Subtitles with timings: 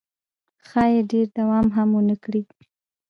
[0.67, 2.41] ښایي ډېر دوام هم ونه کړي.